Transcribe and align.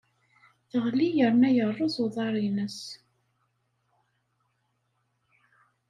Teɣli 0.69 1.07
yerna 1.17 1.49
yerreẓ 1.55 1.95
uḍar-nnes. 2.05 2.79